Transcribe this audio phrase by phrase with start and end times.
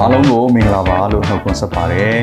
[0.00, 2.14] အားလုံးကိုမင်္ဂလာပါလို့နှုတ်ခွန်းဆက်ပါတယ်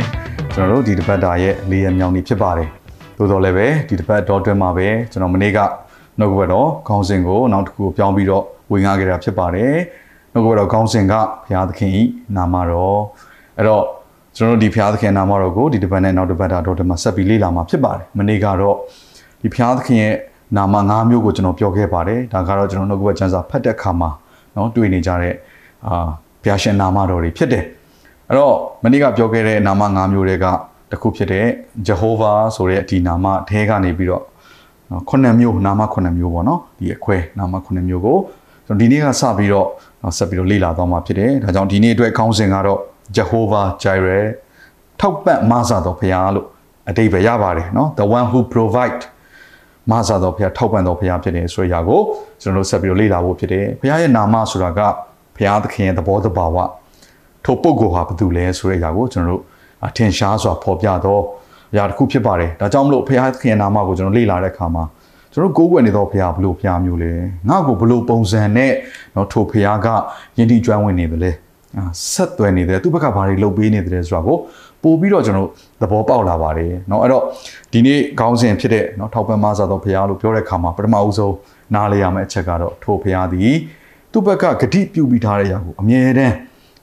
[0.53, 2.69] ကျွန်တော်တို့ဒီတပတ်တာရဲ့လေးရမြောင်နေဖြစ်ပါတယ်
[3.17, 5.59] သို့တော်လည်းပဲဒီတပတ်တော်တွင်းမှာပဲကျွန်တော်မနေ့က
[6.19, 9.73] နှုတ်ကပတ်တော်ခေါင်းစဉ်ကိုနောက်တစ်ခုကိုပြောင်းပြီးတော့ဝင်ငါခဲ့တာဖြစ်ပါတယ်
[10.33, 12.03] နှုတ်ကပတ်တော်ခေါင်းစဉ်ကဘုရားသခင်ဤ
[12.37, 12.99] နာမတော်
[13.57, 13.83] အဲ့တော့
[14.37, 18.75] ကျွန်တော်တို့ဒီဘုရားသခင်နာမတော်ကိုဒီတပတ်နဲ့နောက်တပတ်တာတော်တွင်းမှာဆက်ပြီးလေ့လာမှာဖြစ်ပါတယ်မနေ့ကတော့
[19.41, 20.15] ဒီဘုရားသခင်ရဲ့
[20.57, 24.09] နာမ၅မျိုးကိုကျွန်တော်ပြောခဲ့ပါတယ်ဒါကတော့ကျွန်တော်နှုတ်ကပတ်ကျမ်းစာဖတ်တဲ့အခါမှာ
[24.53, 25.35] เนาะတွေ့နေကြတဲ့
[25.87, 26.09] အာ
[26.42, 27.64] ဘုရားရှင်နာမတော်တွေဖြစ်တယ်
[28.28, 30.46] အဲ့တော့မနေ့ကပြောခဲ့တဲ့နာမ၅မျိုးတွေက
[30.90, 31.46] တစ်ခုဖြစ်တဲ့
[31.86, 34.24] Jehovah ဆိုတဲ့ဒီနာမအထဲကနေပြီးတော့
[34.90, 38.18] နော်ခုနှစ်မျိုးနာမခုနှစ်မျိုးပေါ့နော်ဒီအခွဲနာမခုနှစ်မျိုးကို
[38.66, 39.68] ကျွန်တော်ဒီနေ့ကစပြီးတော့
[40.02, 42.80] နော်ဆက်ပြီးတော့လေ့လာသွားမှာဖြစ်တယ်ဒါကြောင့်ဒီနေ့အတွက်ခေါင်းစဉ်ကတော့
[43.16, 44.26] Jehovah Jireh
[45.00, 46.46] ထောက်ပံ့မဆာတော်ဖရားလို့
[46.88, 49.02] အတိတ်ပဲရပါတယ်နော် the one who provide
[49.90, 52.00] မဆာတော်ဖရားထောက်ပံ့တော်ဖရားဖြစ်တယ်ဆိုရာကို
[52.42, 54.80] ကျွန်တော်တို့ဆက်ပြီးတော့လေ့လာဖို့ဖြစ်တယ်ဖရားရဲ့နာမဆိုတာက
[55.37, 56.57] ဖရားသခင်ရဲ့သဘောတဘာဝ
[57.45, 59.41] ထိုပုဂ္ဂိုလ်ဟာဘယ်သူလဲဆိုတဲ့အရာကိုကျွန်တော်တို့
[59.87, 61.21] အထင်ရှားစွာဖော်ပြတော့
[61.73, 64.83] အရာတစ်ခုဖြစ်ပါတယ်ဒါကြောင့်မလို့ဖရားသခင်ရဲ့နာမကိုကျွန်တော်လေ့လာတဲ့အခါမှာ
[65.33, 67.13] ကျွန်တော်ကိုးကွယ်နေတော့ဖရားဘလို့ဖရားမျိုးလဲ
[67.49, 68.71] ငါ့ကိုဘလို့ပုံစံနဲ့
[69.15, 69.87] တော့ထိုဖရားက
[70.37, 71.31] ယဉ်တည်ကျွမ်းဝင်နေတယ်လဲ
[71.77, 74.37] အာဆက်သွယ်နေတယ်သူ့ဘက်ကဘာတွေလုပ်ပေးနေတယ်ဆိုတာကို
[74.83, 75.49] ပို့ပြီးတော့ကျွန်တော်
[75.81, 77.23] သဘောပေါက်လာပါတယ်เนาะအဲ့တော့
[77.71, 81.35] ဒီနေ့ခေါင်းစဉ်ဖြစ်တဲ့เนาะထောက်ပံ့မဆာတော်ဖရားလို့ပြောတဲ့အခါမှာပထမအဦးဆုံး
[81.73, 83.55] နားလေရမယ့်အချက်ကတော့ထိုဖရားသည်
[84.12, 86.34] သူ့ဘက်ကဂတိပြုပြီးထားတဲ့အရာကိုအမြဲတမ်း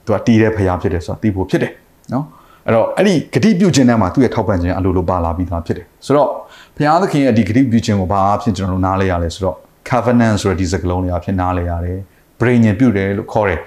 [0.06, 1.72] သူကတီးတဲ့ဖျားဖြစ်တယ်ဆိုတာသိဖို့ဖြစ်တယ်
[2.12, 2.24] နော်
[2.66, 6.28] အဲ့တော့အဲ့ဒီဂတိပြုခြင်းထဲမှာသူ့ရဲ့ထောက်ပံ့ခြင်းအလိုလိုပါလာပြီးသားဖြစ်တယ်ဆိုတော့
[6.76, 9.56] ဘုရားသခင်ရဲ့ဒီဂတိပြုခြင်းကိုဘာအဖြစ်ကျွန်တော်တို့နားလဲရလဲဆိုတော့
[9.88, 11.98] covenant ဆိုတဲ့ဒီစကားလုံးတွေအဖြစ်နားလဲရတယ်
[12.40, 13.60] ပြင်ញင်ပြုတယ်လို့ခေါ်တယ်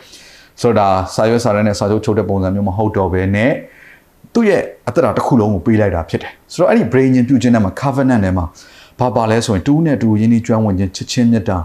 [0.62, 3.52] ဆိုတော့ဒါစာရွက်စာတမ်းနဲ့စာချုပ်ချုပ်တဲ့ပုံစံမျိုးမဟုတ်တော့ဘဲနဲ့
[4.34, 8.46] သူ့ရဲ့အသက်တာတစ်ခုလုံးကိုပေးလိုက်တာဖြစ်တယ်ဆိုတော့အဲ့ဒီ brain ညင်ပြုခြင်းနဲ့မှာ covenant နဲ့မှာ
[9.00, 11.58] ဘာပါလဲဆိုရင်တူးနဲ့တူးရင်းနှီးကျွမ်းဝင်ခြင်းချစ်ချင်းမြတ်တာ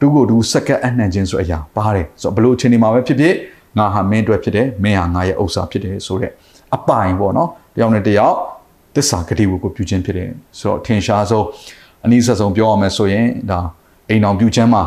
[0.00, 3.34] တူးကိုတူးစက္ကပ်အနှံ့ခြင်းဆိုတဲ့အရာပါတယ်ဆိုတော့ဘလို့အချိန်ဒီမှာပဲဖြစ်ဖြစ်
[3.78, 6.32] ငါဟာမင်းအတွက်ဖြစ်တယ်မင်းဟာငါရဲ့ဥစ္စာဖြစ်တယ်ဆိုတဲ့
[6.76, 8.34] အပိုင်ပေါ့နော်တယောက်နဲ့တယောက်
[8.94, 11.46] သစ္စာဂတိဝကိုပြုခြင်းဖြစ်တယ်ဆိုတော့ထင်ရှားဆုံး
[12.04, 13.60] အနည်းဆက်ဆုံးပြောရမယ်ဆိုရင်ဒါ
[14.08, 14.82] အိမ်တော်ပြုခြင်းမှာ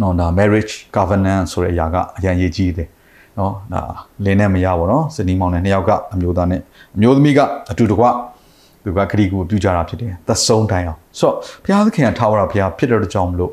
[0.00, 2.88] နော်ဒါ marriage covenant ဆိုတဲ့အရာကအရင်ရေးကြီးတယ်
[3.38, 3.82] နော်ဒါ
[4.24, 6.60] လင်းနဲ့မရပါတော့စနီးမောင်နဲ့နှစ်ယောက်က အမျိုးသားနဲ့
[6.96, 7.40] အမျိုးသမီးက
[7.70, 8.04] အတူတကွ
[8.84, 13.52] သူကခရီးကိုပြုကြတာဖြစ်တယ်သက်ဆုံးတိုင်းအောင်ဆိုတော့ဘုရားသခင်ကထာဝရဘုရားဖြစ်တဲ့ကြောင့်မလို့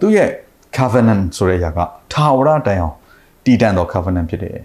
[0.00, 0.28] သူ့ရဲ့
[0.76, 1.78] covenant ဆိုတဲ့အရာက
[2.12, 2.94] ထာဝရတိုင်အောင်
[3.44, 4.56] တည်တံ့သော covenant ဖြစ်တယ်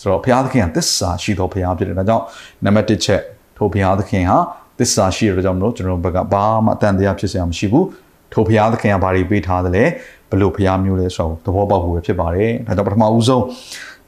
[0.00, 2.24] ဆိုတော့ဘုရားသခင်ကသစ္စာရှိသောဘုရားဖြစ်တယ်ဒါကြောင့်
[2.64, 3.20] နံပါတ်1ချက်
[3.56, 4.38] ထိုဘုရားသခင်ဟာ
[4.78, 7.86] သစ္စာရှိတဲ့ကြောင့်မလို့ကျွန်တော်ဘက်ကဘာမှအတန်တရားဖြစ်စရာမရှိဘူး
[8.32, 9.84] ထိုဘုရားသခင်ကဘာတွေပေးထားသလဲ
[10.30, 13.44] ဘလို့ဘုရားမျိုးလဲဆိုတော့သဘောပေါက်ဖို့ပဲဖြစ်ပါတယ်ဒါကြောင့်ပထမဦးဆုံး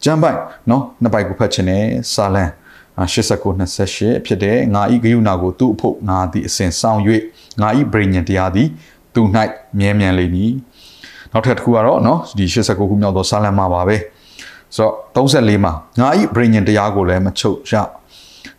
[0.04, 0.38] ကျမ်းပိုက်
[0.70, 1.84] နော်နှစ်ပိုက်ကိုဖတ်ခြင်းနဲ့
[2.14, 2.65] စာလံ89
[3.02, 7.00] 28ဖြစ်တဲ့ငါဤဂယုဏကိုသူ့အဖို့ငါသည်အစဉ်ဆောင်၍
[7.60, 8.68] ငါဤဗြိဉ္ဉ်တရားသည်
[9.14, 9.22] သူ၌
[9.78, 10.52] မြဲမြံလိမ့်မည်
[11.32, 13.96] နောက်ထပ်တစ်ခုကတော့နော်ဒီ89ခုမြောက်သောစာလံမှာပါပဲ
[14.76, 17.72] ဆိုတော့34မှာငါဤဗြိဉ္ဉ်တရားကိုလည်းမချုပ်ရ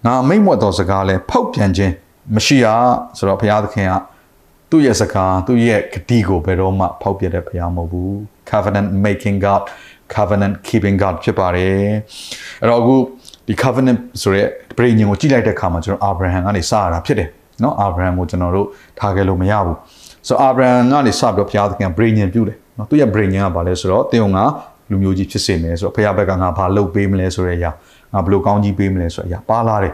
[0.05, 1.93] ငါမိတ်မွတ်သောစကားလည်းဖောက်ပြန်ခြင်း
[2.35, 2.67] မရှိရ
[3.17, 3.93] ဆိုတော့ဘုရားသခင်က
[4.69, 8.11] သူ့ရဲ့စကားသူ့ရဲ့ဂတိကိုဘယ်တော့မှဖောက်ပြတဲ့ဘုရားမဟုတ်ဘူး
[8.49, 9.63] covenant making god
[10.13, 11.87] covenant keeping god ဖြစ်ပါတယ်
[12.61, 12.95] အဲ့တော့အခု
[13.47, 14.43] ဒီ covenant ဆိုရဲ
[14.77, 17.29] ပြည်ညင်ကိုကြည့်လိုက်တဲ့အခါမှာကျွန်တော်အာဗြဟံကနေစရတာဖြစ်တယ်
[17.63, 18.67] နော်အာဗြဟံကိုကျွန်တော်တို့
[18.99, 19.77] ထားခဲ့လို့မရဘူး
[20.27, 24.39] ဆိုတော့အာဗြဟံကနေစပြီးတော့ဘုရားသခင်ပြည်ညင်ပြုတယ်နော်သူရဲ့ပြည်ညင်ကဘာလဲဆိုတော့တင်းုံက
[24.89, 27.71] လူမျိုးကြီးဖြစ်စေမယ်ဆိုတော့ဘုရားဘက်ကငါဘာလုပ်ပေးမလဲဆိုတဲ့အရာ
[28.13, 29.93] ငါဘလို့ကောင်းကြီးပေးမလဲဆိုတဲ့အရာပါလာတယ်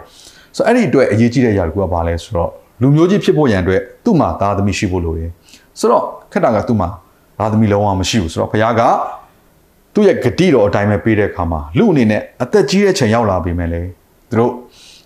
[0.55, 2.49] ဆိုတော့အဲ့ဒီအတွက်အရေးကြီးတဲ့အရာကဘာလဲဆိုတော့
[2.81, 5.29] လူမျိုးကြီးဖြစ်ဖို့ရန်အတွက်သူ့မှာသားသမီးရှိဖို့လိုတယ်
[5.79, 6.89] ဆိုတော့ခက်တာကသူ့မှာ
[7.39, 8.81] သားသမီးလုံးဝမရှိဘူးဆိုတော့ဘုရားက
[9.93, 13.81] သူ့ရဲ့ဂတိတော်အတိုင်းပဲပေးတဲ့အခါမှာလူအနေနဲ့အသက်ကြီးတဲ့ချိန်ရောက်လာပြီမဲ့လေ
[14.29, 14.53] သူတို့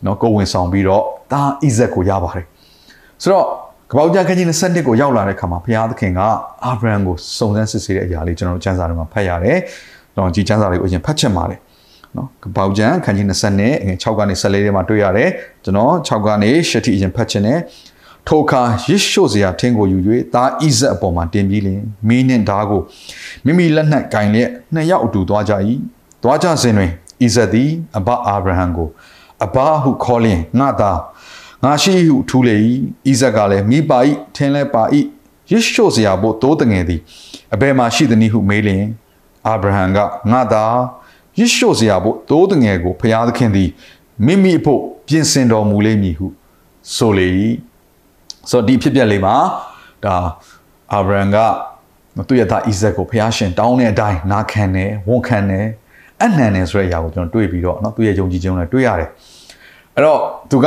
[0.05, 2.45] နော်ကိုဝင်ဆောင်ပြီးတော့ဒါဣဇက်ကိုရပါတယ်
[3.21, 3.45] ဆိုတော့
[3.91, 6.19] ကပောက်ကြခန်းကြီး22ကိုရောက်လာတဲ့အခါမှာဘုရားသခင်က
[6.65, 9.57] အာဗြဟံကိုစုံစမ်းစစ်ဆေးတဲ့အရာလေးကျွန်တော်တို့ကျမ်းစာထဲမှာဖတ်ရတယ်
[10.13, 11.59] ကျွန်တော်ဒီကျမ်းစာလေးကိုအရင်ဖတ်ချင်ပါတယ်
[12.17, 13.73] နော်ကပောက်ကြခန်းကြီး20နဲ့
[14.03, 15.29] 6ကနေ14ထဲမှာတွေ့ရတယ်
[15.63, 17.59] ကျွန်တော်6ကနေ10ထိအရင်ဖတ်ချင်တယ်
[18.27, 19.97] ထိုအခါရစ်ရှို့စရာထင်းကိုယူ၍
[20.33, 22.81] သားဣဇက်အပေါ်မှာတင်ပြီးလင်မင်းနှင့်ဓာကို
[23.45, 25.53] မိမိလက်နှံ့ကင်လျက်နှစ်ယောက်အတူသွားကြ၏
[26.23, 26.91] သွားကြစဉ်တွင်
[27.23, 28.89] ဣဇက်သည်အဘအာဗြဟံကို
[29.43, 30.99] အဘဟုခေါ်လျင်ငါသား
[31.63, 32.55] ငါရှိဟုထူးလေ၏
[33.09, 33.99] ဣဇက်ကလည်းမိပါ၏
[34.35, 34.83] ထင်းလဲပါ၏
[35.51, 37.01] ရစ်ရှို့စရာဘို့တိုးတငယ်သည်
[37.53, 38.85] အဘယ်မှာရှိသနည်းဟုမေးလျင်
[39.47, 39.97] အာဗြဟံက
[40.31, 40.77] ငါသား
[41.39, 43.69] ရစ်လျှော့စရာဖို့တိုးတငယ်ကိုဖျားသခင်သည်
[44.25, 46.27] မိမိအဖို့ပြင်ဆင်တော်မူလိမ့်မည်ဟု
[46.95, 47.27] ဆိုလေ၏
[48.50, 49.34] ဆိုတော့ဒီဖြစ်ပျက်လေးမှာ
[50.04, 50.16] ဒါ
[50.92, 51.36] အာဗြဟံက
[52.28, 55.66] သူ့ရဲ့သားဣဇက်ကိုဖျားရှင်တောင်းတဲ့အတိုင်းနာခံတယ်ဝန်ခံတယ်
[56.22, 59.08] အနှံတယ်ဆိုတဲ့အရာကိုကျွန်တော်တွေ့ပြီးတော့เนาะသူ့ရဲ့ယုံကြည်ခြင်းနဲ့တွေ့ရတယ်
[59.94, 60.18] အဲ့တော့
[60.50, 60.66] သူက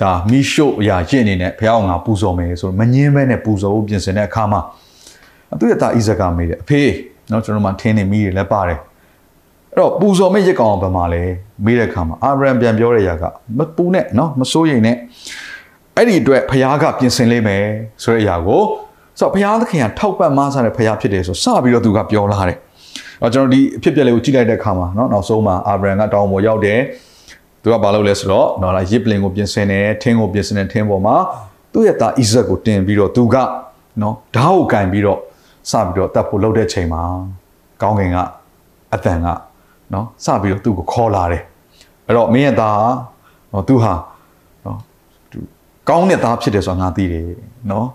[0.00, 4.60] ဒါမီရှို့အရာရင့်အနေနဲ့ဖះအောင်ငါပူဇော်မယ်ဆိုတော့မငင်းပဲနဲ့ပူဇော်ဖို့ပြင်ဆင်တဲ့အခါမှာ
[5.60, 6.82] သူ့ရဲ့သားဣဇက်ကမေးတယ်အဖေ
[7.28, 8.80] เนาะကျွန်တော်မှထင်းနေမိတယ်လည်းပါတယ်
[9.70, 11.22] အဲ့တော့ပူဇော်မယ့်ရက်ကောင်ဘယ်မှာလဲ
[11.64, 13.24] မေးတဲ့အခါမှာအာဗြဟံပြန်ပြောတဲ့ຢာက
[13.58, 14.96] မပူနဲ့เนาะမစိုးရိမ်နဲ့
[15.96, 17.64] အဲ့ဒီအတွက်ဖះကပြင်ဆင်လိမ့်မယ်
[18.02, 18.62] ဆိုတဲ့အရာကို
[19.18, 22.58] ဆိုတော့ဘုရားသခင်ကထောက်ပံ့မဆတဲ့ဘုရားဖြစ်တယ်ဆိုစပြီးတော့သူကပြောလာတယ်။
[23.20, 26.80] အော်ကျွန်တော်ဒီအဖြစ်ပြက်လေးကိုကြည့်လိုက်တဲ့အခါမှာเนาะနောက်ဆုံးမှာအာဗြဟံကတောင်းပေါ်ရောက်တယ်။
[27.62, 31.16] သူကဘာလုပ်လဲဆိုတော့နော်လာရစ်ပလင်ကိုပြင်ဆင်တယ်ထင်းကိုပြင်ဆင်တယ်ထင်းပေါ်မှာ
[31.72, 33.36] သူ့ရဲ့သားဣဇက်ကိုတင်ပြီးတော့သူက
[34.02, 35.18] နော်ဓာတ်ကိုကင်ပြီးတော့
[35.70, 37.02] စပြီးတော့တတ်ဖို့လုပ်တဲ့ချိန်မှာ
[37.82, 38.16] ကောင်းကင်က
[38.94, 39.28] အတန်က
[39.92, 41.42] နော်စပြီးတော့သူ့ကိုခေါ်လာတယ်။
[42.06, 42.80] အဲ့တော့မင်းရဲ့သား
[43.52, 44.15] နော်သူဟာနော်သူ
[45.88, 47.26] ကောင်းတဲ့သားဖြစ်တယ်ဆိုတာငါသိတယ်
[47.70, 47.86] နော်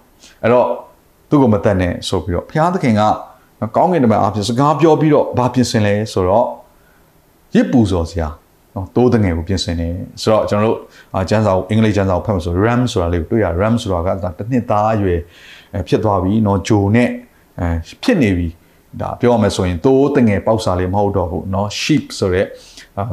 [0.44, 0.68] အဲ့တော့
[1.30, 3.02] သူ့ကိုမတတ်နဲ့ဆိုပြီးတော့ဘုရားသခင်က
[3.76, 6.48] ကောင်းကင်တမန်အဖြစ်စကားပြောပြီးတော့ဘာပြင်ဆင်လဲဆိုတော့
[7.56, 8.30] ရစ်ပူဇော်စရာ
[8.76, 10.78] နော်တိုးတငယ်ကိုပြင်ဆင်တယ်ဆိုတော့ကျွန်တော်တို့
[11.30, 15.20] ကျန်းစာကိုအင်္ဂလိပ်ကျန်းစာကိုဖတ်မှာဆို RAM ဆိုတာလေးကိုတွေ့ရ RAM ဆိုတာကတစ်နှစ်သားအရွယ်
[15.88, 17.10] ဖြစ်သွားပြီနော်ဂျိုနဲ့
[17.60, 17.70] အဲ
[18.04, 18.48] ဖြစ်နေပြီ
[19.02, 22.46] ဒါပြောရမယ်ဆိုရင်တိုးတငယ်ပေါက်စာလေးမဟုတ်တော့ဘူးเนาะ sheep ဆိုတဲ့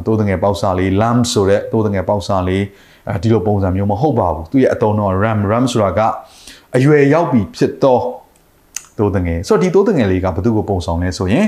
[0.05, 2.88] တိုးတငယ်ပေါက်စာလေး lamb ဆိုတဲ့တိုးတငယ်ပေါက်စာလေးအဲ
[3.22, 6.00] ဒီလိုပုံစံမျိုးမဟုတ်ပါဘူးသူရဲ့အတုံးတော့ ram ram ဆိုတာက
[6.76, 8.02] အရွယ်ရောက်ပြီဖြစ်တော့
[8.98, 11.46] တိုးတငယ်ဆိုတော့ဒီတိုးတငယ်လေးကဘယ်သူကိုပုံဆောင်လဲဆိုရင်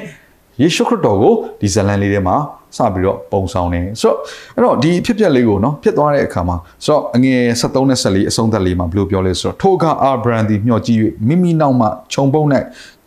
[0.60, 2.37] ယေရှုခရစ်တော်ကိုဒီဇလန်လေးထဲမှာ
[2.76, 4.19] စပြီးတော့ပုံဆောင်နေဆိုတော့
[4.56, 10.98] အဲ့တော့ဒီဖြစ်ပျက်လေးကိုနော်ဖြစ်သွားတဲ့အခါမှာဆိုတော့အငယ်73နဲ့74အဆုံးသက်လေးမှာဘယ်လိုပြောလဲဆိုတော့ထိုကအာဗြဟံသည်မျှော်ကြည့်၍
[11.28, 12.43] မိမိနောက်မှခြုံပုံ၌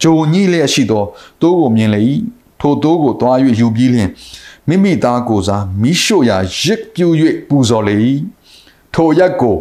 [0.03, 1.03] ဂျိုညိလျက်ရှိသော
[1.41, 2.01] တိုးကိုမြင်လေ၏
[2.61, 4.09] ထိုတိုးကိုသွား၍ယူပြီးလျင်
[4.69, 7.07] မိမိသားကိုစားမိရှို့ရာရစ်ပြူ၍
[7.47, 7.95] ပူဇော်လေ၏
[8.93, 9.57] ထိုရက်ကို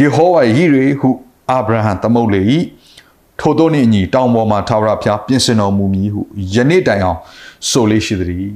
[0.00, 1.10] ယေဟောဝါယိရေဟု
[1.50, 2.42] အာဗြဟံသမုတ်လေ၏
[3.38, 6.20] ထိုတို့နှင့်ညီတောင်ပေါ်မှာထာဝရဘုရားပြင်ဆင်တော်မူမည်ဟု
[6.54, 7.18] ယနေ့တိုင်အောင်
[7.68, 8.52] ဆိုလေးရှိသည်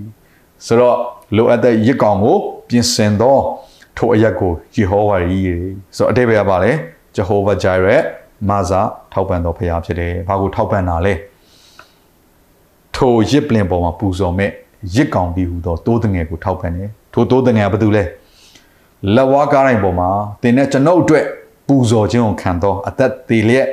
[0.67, 0.97] ဆိုတော့
[1.37, 2.37] လိုအပ်တဲ့ရစ်ကောင်ကို
[2.69, 3.39] ပြင်ဆင်သော
[3.97, 5.45] ထိုအရက်ကိုယေဟောဝါကြီး
[5.97, 6.73] ဆိုတော့အတိတ်ပဲပါလေ
[7.15, 8.03] ဂျေဟောဝါဂျိုင်ရက်
[8.49, 8.81] မာဇာ
[9.13, 11.15] ထောက်ပံ့တော်ဖရားဖြစ်တယ်ဘာကိုထောက်ပံ့တာလဲ
[12.97, 14.51] ထိုရစ်ပလင်ပေါ်မှာပူဇော်မဲ့
[14.96, 18.04] ရစ်ကောင်ပြီးဟူသောတိုးတငယ်ကိုထောက်ပံ့တယ်ထိုတိုးတငယ်ကဘာတူလဲ
[19.16, 20.10] လက်ဝါးကားတိုင်းပေါ်မှာ
[20.42, 21.26] တင်တဲ့ကျွန်ုပ်အတွက်
[21.68, 23.68] ပူဇော်ခြင်းကိုခံတော့အသက်သေးလျက်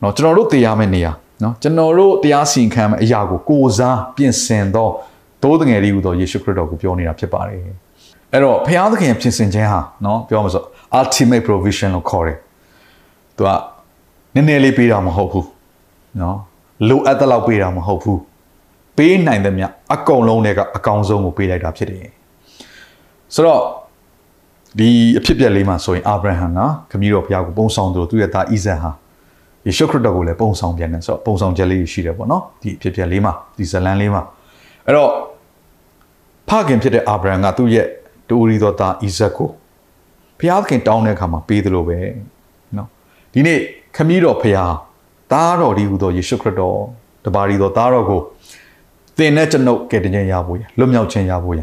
[0.00, 4.92] เนาะကျွန်တော်တို့တရားမယ့်နေရာเนาะကျွန်တော်တို့တရားစီရင်ခံမယ့်အရာကိုကိုစားပြင်ဆင်တော့
[5.42, 7.58] တိုးတငယ်လေးဟူသောယေရှုခရစ်တော်ကိုပြောနေတာဖြစ်ပါတယ်
[8.32, 10.62] အဲ့တော့ဘုရားသခင်ပြင်ဆင်ခြင်းဟာเนาะပြောမှာဆို
[10.98, 12.38] ultimate provision လို့ခေါ်တယ်
[13.36, 13.50] သူက
[14.34, 15.46] နည်းနည်းလေးပေးတာမဟုတ်ဘူး
[16.18, 16.36] เนาะ
[16.88, 18.20] လိုအပ်တဲ့လောက်ပေးတာမဟုတ်ဘူး
[18.97, 19.63] ပေးနိုင်တဲ့မြ
[19.93, 22.05] အကုန်လုံးတွေကအကောင်ဆုံးကိုပေးလိုက်တာဖြစ်တယ်
[23.35, 23.61] ဆိုတော့
[24.79, 26.59] ဒီအဖြစ်ပြက်လေးမှာဆိုရင်အာဗြဟံက
[26.91, 28.91] ခမည်းတော်ဘုရားကိုပုံဆောင်သူသူ့ရဲ့သားဣဇက်ဟာ
[29.67, 34.21] ယေရှုခရစ်တော်ကိုလည်းပုံဆောင်ပြန်တယ်ဆိုတော့ပုံဆောင်ချက်လေးရှိတယ်ပေါ့နော်ဒီအဖြစ်ပြက်လေးမှာဒီဇလန်လေးမှာ
[34.85, 35.11] အဲ့တော့
[36.49, 37.87] ဖခင်ဖြစ်တဲ့အာဗြဟံကသူ့ရဲ့
[38.29, 39.49] တူရီတော်သားဣဇက်ကို
[40.39, 41.97] ဘုရားသခင်တောင်းတဲ့အခါမှာပေးတယ်လို့ပဲ
[42.77, 42.87] နော်
[43.33, 43.59] ဒီနေ့
[43.95, 44.73] ခမည်းတော်ဘုရား
[45.31, 46.77] သားတော်ဒီဟူသောယေရှုခရစ်တော်
[47.25, 48.21] တပါးရီတော်သားတော်ကို
[49.17, 51.61] သင်နဲ့ကျွန်ုပ်ကယ်တင်ခြင်းရဖို့ရလွတ်မြောက်ခြင်းရဖို့ရ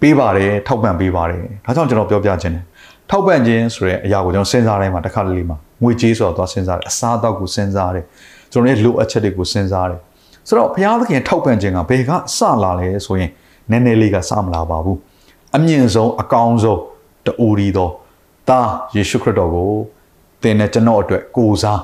[0.00, 2.64] ပေးပါတယ်ထောက်ပံ့ပေးပါတယ်ဒါကြောင့်ကျွန်တော်ပြောပြခြင်းတယ်
[3.10, 8.04] ထောက်ပံ့ခြင်းဆိုတဲ့အရာကိုကျွန်တော်စဉ်းစားတိုင်းမှာတစ်ခါတလေမှာငွေကြေးဆိုတော့သွားစဉ်းစားတယ်အစားအသောက်ကိုစဉ်းစားတယ်
[8.52, 10.00] ကျွန်တော်ရဲ့လိုအပ်ချက်တွေကိုစဉ်းစားတယ်
[10.48, 13.30] ဆိုတော့ဘုရားသခင်ထောက်ပံ့ခြင်းကဘယ်ကစလာလဲဆိုရင်
[13.70, 14.98] နည်းနည်းလေးကစမလာပါဘူး
[15.56, 16.80] အမြင့်ဆုံးအကောင်းဆုံး
[17.26, 17.92] တူရီတော်
[18.48, 18.60] တာ
[18.94, 19.70] ယေရှုခရစ်တော်ကို
[20.42, 21.80] သင်နဲ့ကျွန်တော်အတွက်ကိုစား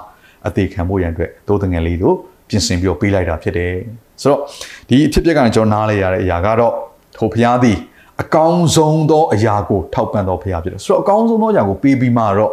[0.46, 2.16] အသေးခံဖို့ရန်အတွက်တိုးတငယ်လေးတို့
[2.48, 3.72] ပြင်ဆင်ပြီးပေးလိုက်တာဖြစ်တယ်
[4.21, 4.41] ဆိုတော့
[4.89, 6.73] ဒီအဖြစ်ပြက်ကကျွန်တော်နားလေရတဲ့အရာကတော့
[7.15, 7.77] ထိုဘုရားသည်
[8.21, 12.51] အကောင်းဆုံးသောအရာကိုထောက်ပံ့တော်ဘုရားဖြစ်တယ်ဆိုတော့အကောင်းဆုံးသောအရာကိုပေးပြီးမှတော့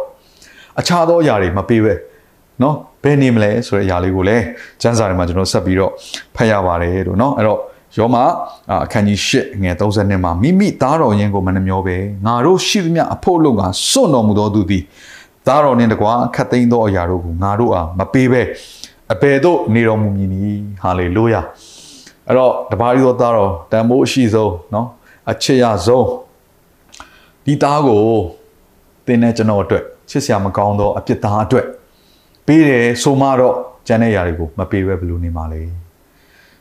[0.79, 1.93] အခြားသောအရာတွေမပေးပဲ
[2.61, 2.73] เนาะ
[3.03, 4.43] ဘယ်နေမလဲဆိုတဲ့အရာလေးကိုလည်း
[4.81, 5.91] ကျမ်းစာထဲမှာကျွန်တော်ဆက်ပြီးတော့
[6.35, 7.59] ဖတ်ရပါတယ်လို့เนาะအဲ့တော့
[7.97, 8.15] ယောမ
[8.83, 14.83] အခန်းကြီး၈ငယ်32မှာမိမိသားတော်ရင်ကိုမနှမျောပဲငါတို့ရှိသမျှအဖို့လုံးကစွန့်တော်မူသောသူသည်
[15.47, 18.41] သားတော်နှင့်တကွာခတ်သိမ်းသောအရာတို့ကိုငါတို့အားမပေးပဲ
[19.13, 21.41] အဘယ်သို့နေတော်မူမည်နည်းဟာလေလုယာ
[22.27, 24.85] အဲ့တော့တပါးရီသောသားတော်တန်မိုးအရှိဆုံးเนาะ
[25.31, 26.07] အချစ်ရဆုံး
[27.45, 28.03] ဒီသားကို
[29.05, 31.65] သင်တဲ့ကျွန်တော်အတွက်ချစ်စရာမကောင်းသောအပြစ်သားအတွက်
[32.47, 33.55] ပေးတယ်ဆိုမှတော့
[33.87, 35.61] ကျန်တဲ့ຢာတွေကိုမပေးဘဲဘယ်လိုနေမှာလဲ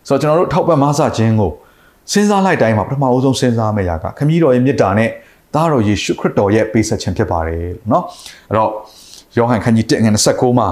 [0.09, 1.53] ဆိုတော့ကျွန်တော်တို့ထောက်ပံ့မဆခြင်းကို
[2.13, 5.11] စဉ်းစားလိုက်တိုင်းမှာပထမအဆုံးစဉ်းစားမယ့်ຢာကခမည်းတော်ရဲ့မေတ္တာနဲ့
[5.55, 8.03] သားတော်ယေရှုခရစ်တော်ရဲ့ပေးဆက်ခြင်းဖြစ်ပါတယ်เนาะ
[8.49, 8.71] အဲ့တော့
[9.37, 10.69] ယောဟန်ခန်းကြီး1ငွေ29မှာ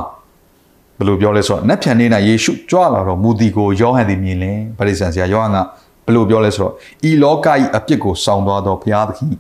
[1.00, 5.58] ဘယ်လိုပြောလဲဆိုတော့နတ်ဖြန်နေ့၌ယေရှုကြွလာတော်မူသည်ကိုယောဟန်သည်မြင်လင်ဗရိသန်ဆရာယောဟန်က
[6.06, 6.74] ဘယ်လိုပြောလဲဆိုတော့
[7.10, 9.34] ဤလောက၏အပြစ်ကိုဆောင်သွားသောဘုရားသခင်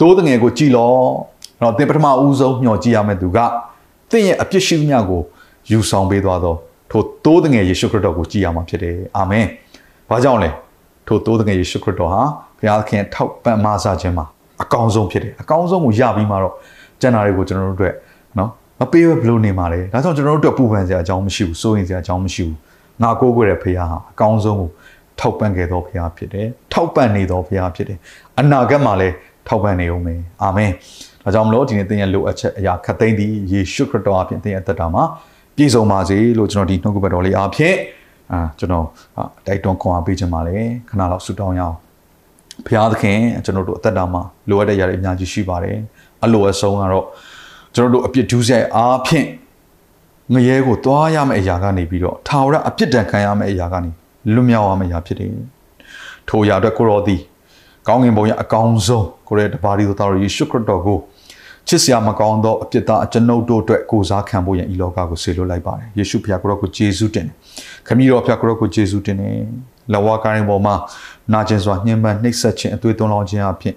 [0.00, 0.90] တိုးတငယ်ကိုကြည်လော
[1.62, 3.38] တော့သင်ပထမဦးဆုံးမျှော်ကြည့်ရမယ့်သူက
[4.10, 5.22] သင်ရဲ့အပြစ်ရှိသမျှကို
[5.70, 6.54] ယူဆောင်ပေးသွားသော
[6.90, 9.46] ထိုတိုးတငယ်ယေရှုခရစ်တော်ကိုကြည်ရမှာဖြစ်တယ်အာမင်။
[10.10, 10.50] ဘာကြောင့်လဲ
[11.06, 12.22] ထိုတိုးတငယ်ယေရှုခရစ်တော်ဟာ
[12.58, 14.24] ဘုရားသခင်ထောက်ပံ့မဆခြင်းမှာ
[14.62, 16.54] အကောင်းဆုံးဖြစ်တယ်အကောင်းဆုံးကိုရပြီးမှတော့
[17.00, 17.94] ကျန်တာတွေကိုကျွန်တော်တို့အတွက်
[18.38, 22.56] နော် မပေးဘယ်လိုနေမှာလဲဒါကြောင့်ကျွန်တော်တို့အတွက်ပူပန်စရာအကြောင်းမရှိဘူးစိုးရင်စရာအကြောင်းမရှိဘူး
[23.02, 24.68] ငါကိုးကွယ်တဲ့ဖခင်ဟာအကောင်းဆုံးကို
[25.20, 27.98] ထောက်ပံ့ခဲ့သောဖခင်ဖြစ်တယ်ထောက်ပံ့နေသောဖခင်ဖြစ်တယ်
[28.40, 29.14] အနာဂတ်မှာလည်း
[29.48, 30.70] ထောက်ပံ့နေဦးမယ်အာမင်
[31.24, 35.02] ဒါကြောင့်မလို့ဒီနေ့သင်ရဲ့လိုအပ်ချက်အရာခတ်သိမ်းသည်ယေရှုခရစ်တော်အပြင်သင်ရဲ့အသက်တာမှာ
[35.56, 37.76] ပြည့်စုံပါစေလို့ကျွန်တော်ဒီနှုတ်ကပတ်တော်လေးအားဖြင့်
[38.32, 38.86] အာကျွန်တော်
[39.46, 40.56] တိုက်တွန်းခွန်အားပေးခြင်းပါလေ
[40.88, 41.76] ခဏလောက်ဆုတောင်းရအောင်
[42.66, 45.78] ဘုရားသခင်ကျွန်တော်တို့အသက်တာမှာလိုအပ်တဲ့ຢာတွေအများကြီးရှိပါတယ်
[46.24, 47.06] အလိုအဆုံးကတော့
[47.76, 49.26] ကျွန်တော်တို့အပြစ်ဒုစရိုက်အားဖြင့်
[50.34, 53.90] ငရဲကိုတွားရမယ့်အရာကနေပြီးတော့ထာဝရအပြစ်ဒဏ်ခံရမယ့်အရာကနေ
[54.34, 55.30] လွတ်မြောက်ရမယ့်အရာဖြစ်တယ်
[56.28, 57.20] ထိုအရာအတွက်ကိုရောသည်
[57.88, 60.98] ကောင်းကင်ဘုံရဲ့အကောင်းဆုံးကိုရဲ့တပါးရီသောသားတော်ယေရှုခရစ်တော်ကို
[61.68, 67.34] ချစ်စရာမကောင်းသောအပြစ်သားအကျွန်ုပ်တို့အတွက်ကိုစားခံဖို့ရန်ဤလောကကိုဆေလွတ်လိုက်ပါတယ်ယေရှုဖခင်ကိုရောကိုယေရှုတင်တယ်
[67.86, 69.34] ခမည်းတော်ဖခင်ကိုရောကိုယေရှုတင်တယ်
[69.92, 70.74] လဝါကိုင်းပေါ်မှာ
[71.32, 73.74] နာကျင်စွာညှဉ်းပန်းနှိပ်စက်ခြင်းအသွေးသွန်းလောင်းခြင်းအဖြစ်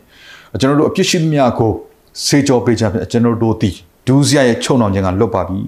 [0.60, 1.72] ကျွန်တော်တို့အပြစ်ရှိသမျှကို
[2.26, 3.76] ဆေးကြောပေးခြင်းအဖြစ်ကျွန်တော်တို့သည်
[4.10, 5.60] ဒူးစရရဲ့ချုံနှောင်ခြင်းကလွတ်ပါပြီ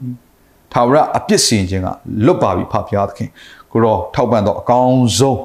[0.74, 1.88] ထာဝရအပြစ်စင်ခြင်းက
[2.26, 3.30] လွတ်ပါပြီဖဖခင်သခင်
[3.72, 5.40] ကိုရောထောက်ပံ့တော့အကောင်းဆုံး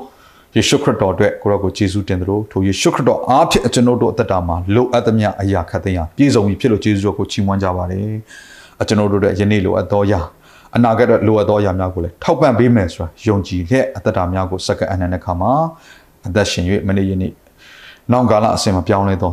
[0.56, 8.06] ယေရှုခရစ်တော်အတွက်ကိုရောကိုယေရှုတင်တယ်လို့ထိုယေရှုခရစ်တော်အားဖြင့်ကျွန်တော်တို့အသက်တာမှာလိုအပ်သမျှအရာခတ်သိမ်းရပြည့်စုံပြီဖြစ်လို့ယေရှုတော်ကိုချီးမွမ်းကြပါတယ်
[8.80, 10.20] အကျွန်တော်တို့ရဲ့ယနေ့လိုအပ်သောရာ
[10.76, 15.52] အနာဂတ်လိုအပ်သောရာများကိုလည်းထောက်ပံ့ပေးမယ်ဆိုတာယုံကြည်လျက်အသက်တာများကိုစက္ကန့်အနန္တခါမှာ
[16.26, 17.32] အသက်ရှင်၍မနေ့ယနေ့
[18.12, 19.32] နောက်ကာလအစဉ်မပြောင်းလဲသော